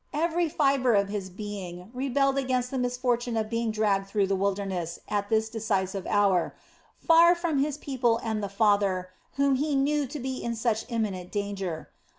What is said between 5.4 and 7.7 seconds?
decisive hour, far from